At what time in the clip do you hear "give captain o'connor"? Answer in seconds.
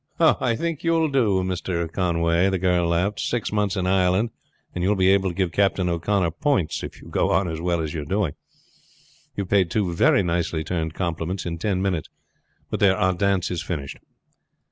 5.35-6.31